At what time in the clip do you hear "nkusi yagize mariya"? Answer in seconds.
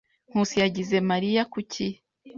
0.29-1.41